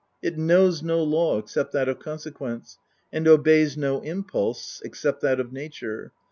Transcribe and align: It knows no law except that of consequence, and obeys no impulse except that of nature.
It 0.23 0.35
knows 0.35 0.81
no 0.81 1.03
law 1.03 1.37
except 1.37 1.73
that 1.73 1.87
of 1.87 1.99
consequence, 1.99 2.79
and 3.13 3.27
obeys 3.27 3.77
no 3.77 4.01
impulse 4.01 4.81
except 4.83 5.21
that 5.21 5.39
of 5.39 5.53
nature. 5.53 6.11